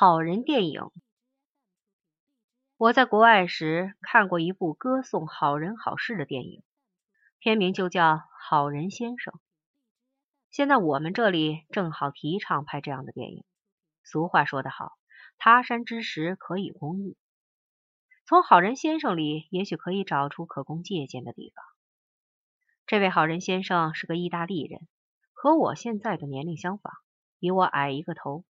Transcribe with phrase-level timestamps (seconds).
[0.00, 0.92] 好人电影。
[2.76, 6.62] 我在国外时看过一部歌颂好人好事的电影，
[7.40, 9.34] 片名就叫《好人先生》。
[10.52, 13.42] 现在我们这里正好提倡拍这样的电影。
[14.04, 14.92] 俗话说得好，
[15.36, 17.16] 他山之石可以攻玉。
[18.24, 21.64] 从好人先生里，也许可以找出可供借鉴的地方。
[22.86, 24.86] 这位好人先生是个意大利人，
[25.32, 26.92] 和我现在的年龄相仿，
[27.40, 28.44] 比我矮一个头。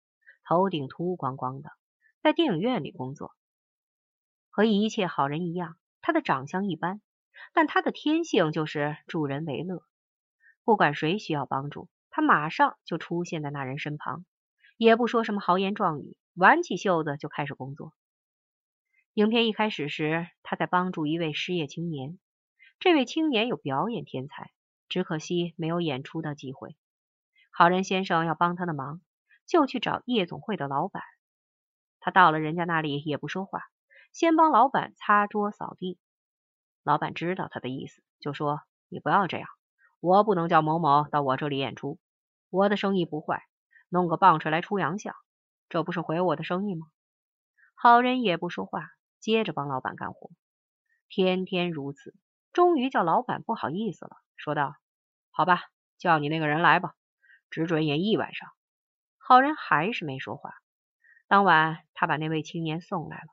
[0.48, 1.70] 头顶秃光光的，
[2.22, 3.34] 在电影院里工作。
[4.48, 7.02] 和一切好人一样，他的长相一般，
[7.52, 9.82] 但他的天性就是助人为乐。
[10.64, 14.24] 不管谁需要帮助，他马上就出现在那人身旁，
[14.78, 17.92] 也不说什么豪言壮语，挽起袖子就开始工作。
[19.12, 22.18] 影片一开始时，他在帮助一位失业青年。
[22.80, 24.50] 这位青年有表演天才，
[24.88, 26.74] 只可惜没有演出的机会。
[27.50, 29.02] 好人先生要帮他的忙。
[29.48, 31.02] 就去找夜总会的老板，
[32.00, 33.62] 他到了人家那里也不说话，
[34.12, 35.98] 先帮老板擦桌扫地。
[36.84, 39.48] 老板知道他的意思，就说：“你不要这样，
[40.00, 41.98] 我不能叫某某到我这里演出，
[42.50, 43.42] 我的生意不坏，
[43.88, 45.14] 弄个棒槌来出洋相，
[45.70, 46.86] 这不是毁我的生意吗？”
[47.74, 50.30] 好人也不说话，接着帮老板干活，
[51.08, 52.14] 天天如此，
[52.52, 54.76] 终于叫老板不好意思了，说道
[55.32, 55.62] ：“好吧，
[55.96, 56.94] 叫你那个人来吧，
[57.48, 58.50] 只准演一晚上。”
[59.28, 60.54] 好人还是没说话。
[61.26, 63.26] 当晚，他把那位青年送来了。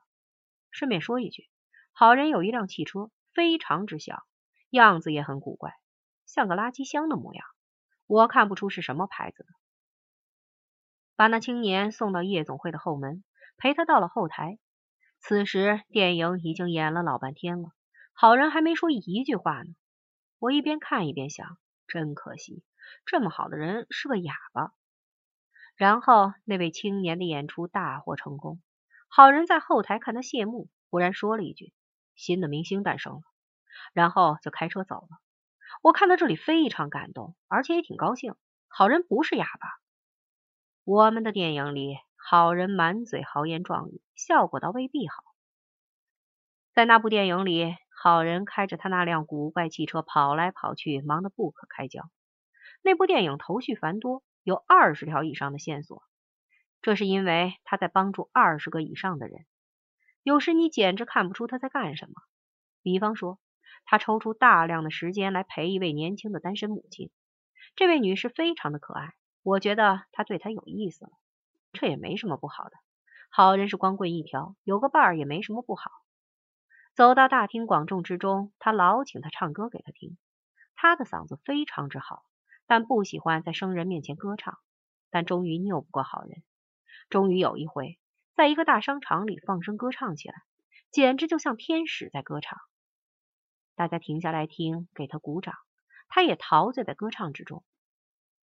[0.70, 1.48] 顺便说一句，
[1.92, 4.26] 好人有一辆汽车，非常之小，
[4.68, 5.72] 样子也很古怪，
[6.26, 7.46] 像个垃圾箱的模样。
[8.06, 9.48] 我看不出是什么牌子的。
[11.14, 13.24] 把那青年送到夜总会的后门，
[13.56, 14.58] 陪他到了后台。
[15.18, 17.70] 此时，电影已经演了老半天了，
[18.12, 19.74] 好人还没说一句话呢。
[20.40, 21.56] 我一边看一边想，
[21.88, 22.62] 真可惜，
[23.06, 24.74] 这么好的人是个哑巴。
[25.76, 28.62] 然后那位青年的演出大获成功，
[29.08, 31.74] 好人在后台看他谢幕，忽然说了一句
[32.16, 33.20] ：“新的明星诞生了。”
[33.92, 35.08] 然后就开车走了。
[35.82, 38.34] 我看到这里非常感动，而且也挺高兴。
[38.68, 39.68] 好人不是哑巴。
[40.84, 45.14] 我们的电影里，好人满嘴豪言壮语，效果倒未必好。
[46.72, 52.02] 在那部电影里，好人开着他那辆古怪汽车跑来跑去，忙得不可开交。
[52.80, 54.22] 那部电影头绪繁多。
[54.46, 56.04] 有二十条以上的线索，
[56.80, 59.44] 这是因为他在帮助二十个以上的人。
[60.22, 62.12] 有时你简直看不出他在干什么。
[62.80, 63.40] 比方说，
[63.86, 67.10] 他抽出大量的时间来陪一位年轻的单身母亲。
[67.74, 71.10] 这位女士非常的可爱，我觉得他对她有意思了，
[71.72, 72.76] 这也没什么不好的。
[73.30, 75.90] 好人是光棍一条，有个伴儿也没什么不好。
[76.94, 80.16] 走到大庭广众之中，他老请他唱歌给他听，
[80.76, 82.22] 他的嗓子非常之好。
[82.66, 84.58] 但不喜欢在生人面前歌唱，
[85.10, 86.42] 但终于拗不过好人。
[87.08, 87.98] 终于有一回，
[88.34, 90.34] 在一个大商场里放声歌唱起来，
[90.90, 92.58] 简直就像天使在歌唱。
[93.76, 95.54] 大家停下来听，给他鼓掌，
[96.08, 97.64] 他也陶醉在歌唱之中。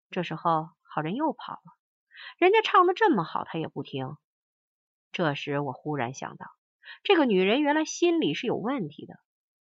[0.10, 1.74] 这时候，好人又跑了，
[2.38, 4.16] 人家唱的这么好，他也不听。
[5.12, 6.48] 这时，我忽然想到，
[7.04, 9.20] 这个女人原来心里是有问题的，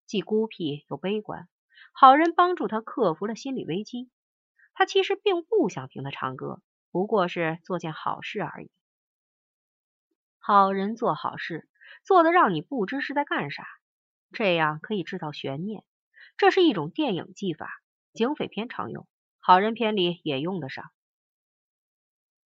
[0.06, 1.48] 既孤僻又悲观。
[1.92, 4.10] 好人帮助她克服了心理危机。
[4.82, 6.60] 他其实并不想听他唱歌，
[6.90, 8.70] 不过是做件好事而已。
[10.40, 11.68] 好人做好事，
[12.02, 13.64] 做的让你不知是在干啥，
[14.32, 15.84] 这样可以制造悬念。
[16.36, 17.70] 这是一种电影技法，
[18.12, 19.06] 警匪片常用，
[19.38, 20.90] 好人片里也用得上。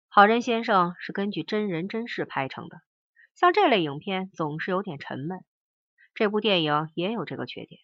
[0.09, 2.81] 好人先生是根据真人真事拍成的，
[3.37, 5.39] 像这类影片总是有点沉闷。
[6.15, 7.81] 这部电影也有这个缺点。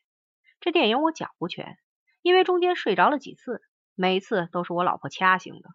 [0.58, 1.78] 这电影我讲不全，
[2.20, 3.62] 因为中间睡着了几次。
[4.00, 5.68] 每次都是我老婆掐醒的。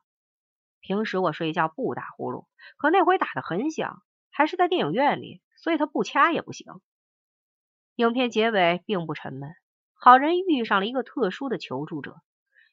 [0.82, 6.66] 平时我睡觉不打呼噜，可那回打的很响，还是在电影院里，所以他不掐也不行。
[7.98, 9.54] 影片结尾并不沉闷，
[9.94, 12.20] 好人遇上了一个特殊的求助者，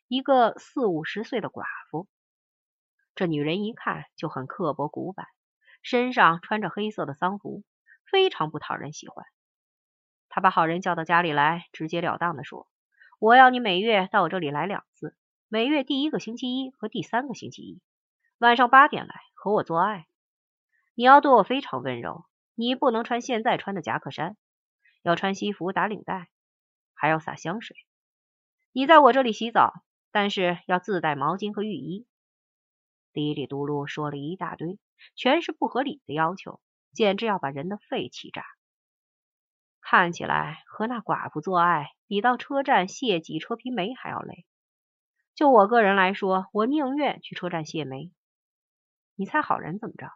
[0.08, 2.08] 一个四五十岁的寡妇。
[3.14, 5.26] 这女人一看就很刻薄古板，
[5.82, 7.62] 身上穿着黑色的丧服，
[8.10, 9.26] 非常不讨人喜欢。
[10.30, 12.66] 他把好人叫到家里来，直截了当的说
[13.20, 15.14] ：“我要你每月到我这里来两次。”
[15.54, 17.82] 每月第一个星期一和第三个星期一
[18.38, 20.06] 晚上八点来和我做爱，
[20.94, 22.24] 你要对我非常温柔。
[22.54, 24.38] 你不能穿现在穿的夹克衫，
[25.02, 26.30] 要穿西服打领带，
[26.94, 27.76] 还要洒香水。
[28.72, 29.74] 你在我这里洗澡，
[30.10, 32.06] 但是要自带毛巾和浴衣。
[33.12, 34.78] 嘀里嘟噜说了一大堆，
[35.16, 36.62] 全是不合理的要求，
[36.94, 38.42] 简直要把人的肺气炸。
[39.82, 44.46] 看起来和那寡妇做爱比到车站卸几车皮煤还要累。
[45.34, 48.12] 就我个人来说，我宁愿去车站卸煤。
[49.14, 50.10] 你猜好人怎么着？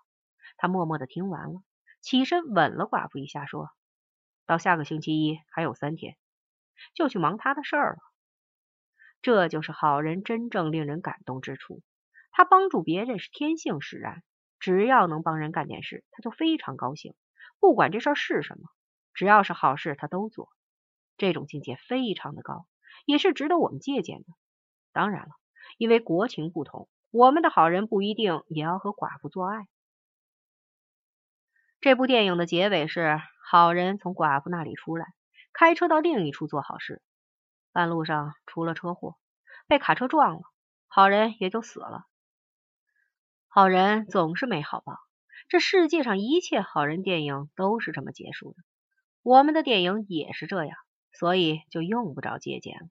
[0.58, 1.62] 他默默的听完了，
[2.02, 3.70] 起身吻了寡妇一下，说
[4.46, 6.16] 到下个星期一还有三天，
[6.94, 7.98] 就去忙他的事儿了。
[9.22, 11.82] 这就是好人真正令人感动之处。
[12.30, 14.22] 他帮助别人是天性使然，
[14.60, 17.14] 只要能帮人干点事，他就非常高兴。
[17.58, 18.68] 不管这事儿是什么，
[19.14, 20.50] 只要是好事，他都做。
[21.16, 22.66] 这种境界非常的高，
[23.06, 24.26] 也是值得我们借鉴的。
[24.96, 25.28] 当然了，
[25.76, 29.68] 因为国情不同，我们的好人不一定也要和寡妇做爱。
[31.82, 35.04] 这部电影的结尾是好人从寡妇那里出来，
[35.52, 37.02] 开车到另一处做好事，
[37.72, 39.16] 半路上出了车祸，
[39.66, 40.40] 被卡车撞了，
[40.88, 42.06] 好人也就死了。
[43.48, 44.96] 好人总是没好报，
[45.50, 48.56] 这世界上一切好人电影都是这么结束的。
[49.22, 50.74] 我们的电影也是这样，
[51.12, 52.88] 所以就用不着借鉴了。